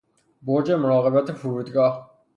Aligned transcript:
برج 0.41 0.71
مراقبت 0.71 1.31
فرودگاه 1.31 2.21